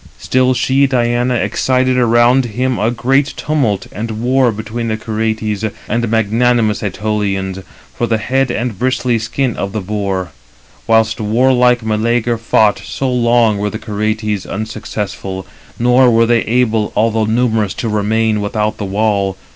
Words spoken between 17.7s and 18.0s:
to